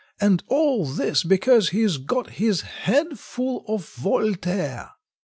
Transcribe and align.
And 0.19 0.43
all 0.47 0.83
this 0.87 1.23
because 1.23 1.69
he's 1.69 1.97
got 1.97 2.31
his 2.31 2.61
head 2.61 3.19
full 3.19 3.63
of 3.67 3.87
Voltaire." 3.93 4.93